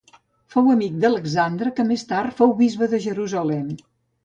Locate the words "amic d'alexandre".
0.75-1.73